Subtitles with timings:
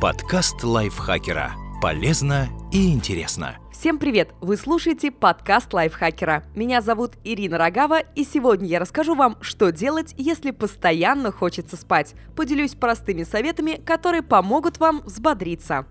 [0.00, 1.52] Подкаст лайфхакера.
[1.82, 3.58] Полезно и интересно.
[3.70, 4.30] Всем привет!
[4.40, 6.44] Вы слушаете подкаст лайфхакера.
[6.54, 12.14] Меня зовут Ирина Рогава, и сегодня я расскажу вам, что делать, если постоянно хочется спать.
[12.34, 15.84] Поделюсь простыми советами, которые помогут вам взбодриться.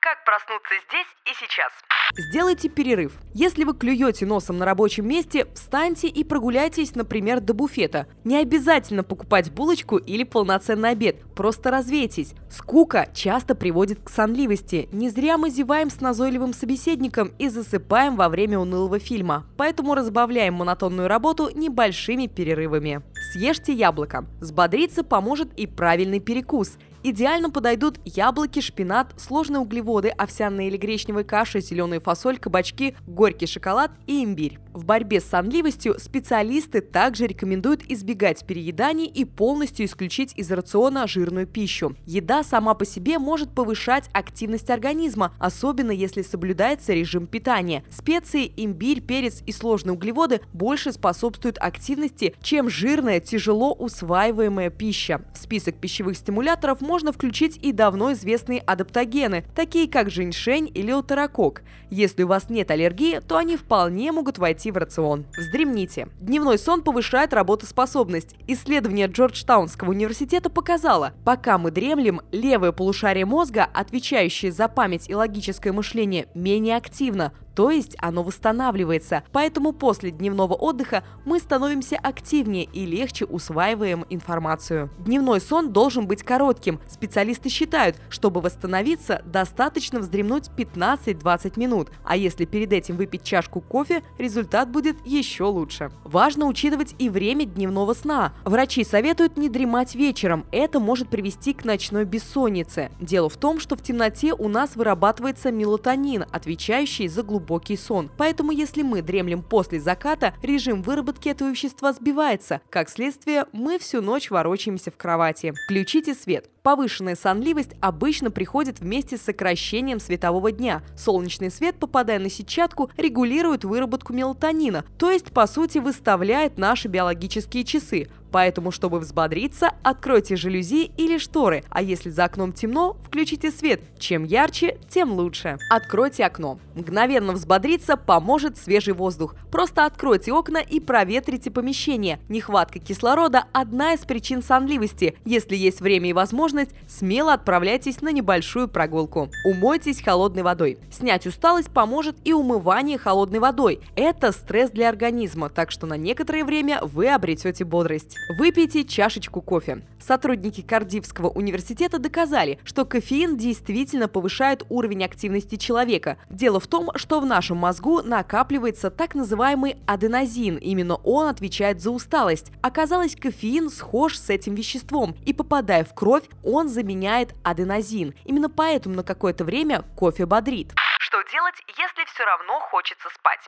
[0.00, 1.70] Как проснуться здесь и сейчас?
[2.16, 3.12] Сделайте перерыв.
[3.34, 8.06] Если вы клюете носом на рабочем месте, встаньте и прогуляйтесь, например, до буфета.
[8.24, 12.34] Не обязательно покупать булочку или полноценный обед, просто развейтесь.
[12.50, 14.88] Скука часто приводит к сонливости.
[14.92, 19.46] Не зря мы зеваем с назойливым собеседником и засыпаем во время унылого фильма.
[19.56, 23.02] Поэтому разбавляем монотонную работу небольшими перерывами.
[23.32, 24.26] Съешьте яблоко.
[24.40, 26.76] Взбодриться поможет и правильный перекус.
[27.02, 33.90] Идеально подойдут яблоки, шпинат, сложные углеводы, овсяная или гречневая каша, зеленая фасоль, кабачки, горький шоколад
[34.06, 34.58] и имбирь.
[34.74, 41.46] В борьбе с сонливостью специалисты также рекомендуют избегать перееданий и полностью исключить из рациона жирную
[41.46, 41.96] пищу.
[42.06, 47.82] Еда сама по себе может повышать активность организма, особенно если соблюдается режим питания.
[47.90, 55.22] Специи, имбирь, перец и сложные углеводы больше способствуют активности, чем жирная, тяжело усваиваемая пища.
[55.34, 61.62] В список пищевых стимуляторов можно включить и давно известные адаптогены, такие как женьшень или утерокок.
[61.90, 65.24] Если у вас нет аллергии, то они вполне могут войти в рацион.
[65.36, 66.08] Вздремните.
[66.20, 68.36] Дневной сон повышает работоспособность.
[68.46, 75.72] Исследование Джорджтаунского университета показало, пока мы дремлем, левое полушарие мозга, отвечающее за память и логическое
[75.72, 79.22] мышление, менее активно, то есть оно восстанавливается.
[79.32, 84.90] Поэтому после дневного отдыха мы становимся активнее и легче усваиваем информацию.
[84.98, 86.80] Дневной сон должен быть коротким.
[86.88, 94.02] Специалисты считают, чтобы восстановиться, достаточно вздремнуть 15-20 минут, а если перед этим выпить чашку кофе,
[94.18, 95.90] результат будет еще лучше.
[96.04, 98.32] Важно учитывать и время дневного сна.
[98.44, 102.90] Врачи советуют не дремать вечером, это может привести к ночной бессоннице.
[103.00, 108.10] Дело в том, что в темноте у нас вырабатывается мелатонин, отвечающий за глубокий глубокий сон.
[108.16, 112.60] Поэтому если мы дремлем после заката, режим выработки этого вещества сбивается.
[112.70, 115.52] Как следствие, мы всю ночь ворочаемся в кровати.
[115.64, 116.50] Включите свет.
[116.62, 120.82] Повышенная сонливость обычно приходит вместе с сокращением светового дня.
[120.94, 127.64] Солнечный свет, попадая на сетчатку, регулирует выработку мелатонина, то есть, по сути, выставляет наши биологические
[127.64, 128.08] часы.
[128.32, 133.82] Поэтому, чтобы взбодриться, откройте жалюзи или шторы, а если за окном темно, включите свет.
[133.98, 135.58] Чем ярче, тем лучше.
[135.70, 136.58] Откройте окно.
[136.74, 139.34] Мгновенно взбодриться поможет свежий воздух.
[139.50, 142.20] Просто откройте окна и проветрите помещение.
[142.28, 145.16] Нехватка кислорода– одна из причин сонливости.
[145.24, 149.28] Если есть время и возможность, смело отправляйтесь на небольшую прогулку.
[149.44, 150.78] Умойтесь холодной водой.
[150.90, 153.80] Снять усталость поможет и умывание холодной водой.
[153.96, 158.16] Это стресс для организма, так что на некоторое время вы обретете бодрость.
[158.28, 159.82] Выпейте чашечку кофе.
[159.98, 166.16] Сотрудники Кардивского университета доказали, что кофеин действительно повышает уровень активности человека.
[166.30, 170.56] Дело в том, что в нашем мозгу накапливается так называемый аденозин.
[170.56, 172.52] Именно он отвечает за усталость.
[172.62, 178.14] Оказалось, кофеин схож с этим веществом, и попадая в кровь, он заменяет аденозин.
[178.24, 180.72] Именно поэтому на какое-то время кофе бодрит.
[181.02, 183.40] Что делать, если все равно хочется спать?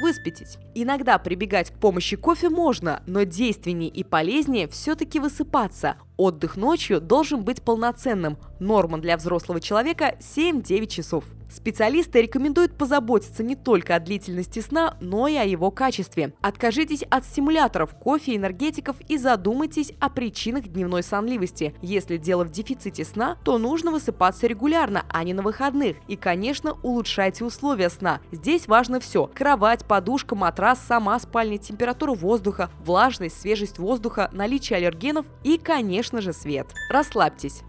[0.00, 0.58] Выспитесь.
[0.76, 5.96] Иногда прибегать к помощи кофе можно, но действеннее и полезнее все-таки высыпаться.
[6.16, 8.38] Отдых ночью должен быть полноценным.
[8.60, 11.24] Норма для взрослого человека 7-9 часов.
[11.50, 16.32] Специалисты рекомендуют позаботиться не только о длительности сна, но и о его качестве.
[16.40, 21.74] Откажитесь от стимуляторов, кофе, энергетиков и задумайтесь о причинах дневной сонливости.
[21.82, 25.96] Если дело в дефиците сна, то нужно высыпаться регулярно, а не на выходных.
[26.06, 28.20] И, конечно, улучшайте условия сна.
[28.30, 29.26] Здесь важно все.
[29.34, 36.32] Кровать, подушка, матрас, сама спальня, температура воздуха, влажность, свежесть воздуха, наличие аллергенов и, конечно же,
[36.32, 36.68] свет.
[36.90, 37.62] Расслабьтесь.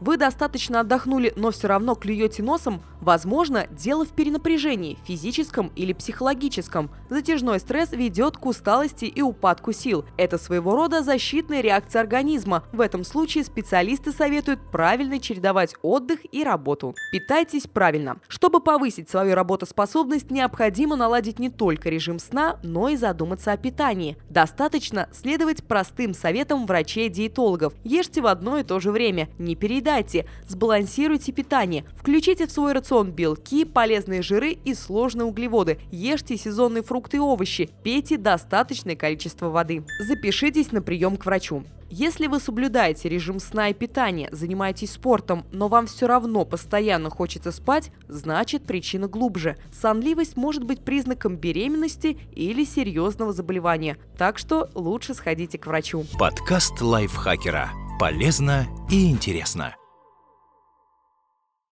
[0.00, 6.90] Вы достаточно отдохнули, но все равно клюете носом, возможно, дело в перенапряжении, физическом или психологическом.
[7.10, 10.04] Затяжной стресс ведет к усталости и упадку сил.
[10.16, 12.62] Это своего рода защитная реакция организма.
[12.72, 16.94] В этом случае специалисты советуют правильно чередовать отдых и работу.
[17.10, 18.18] Питайтесь правильно.
[18.28, 24.16] Чтобы повысить свою работоспособность, необходимо наладить не только режим сна, но и задуматься о питании.
[24.30, 27.72] Достаточно следовать простым советам врачей-диетологов.
[27.82, 32.72] Ешьте в одно и то же время, не переедайте переедайте, сбалансируйте питание, включите в свой
[32.72, 39.48] рацион белки, полезные жиры и сложные углеводы, ешьте сезонные фрукты и овощи, пейте достаточное количество
[39.48, 39.84] воды.
[40.00, 41.64] Запишитесь на прием к врачу.
[41.90, 47.50] Если вы соблюдаете режим сна и питания, занимаетесь спортом, но вам все равно постоянно хочется
[47.50, 49.56] спать, значит причина глубже.
[49.72, 56.04] Сонливость может быть признаком беременности или серьезного заболевания, так что лучше сходите к врачу.
[56.18, 57.70] Подкаст лайфхакера.
[57.98, 59.74] Полезно и интересно.